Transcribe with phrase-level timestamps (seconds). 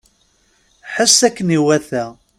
[0.93, 2.05] Ḥess akken iwata.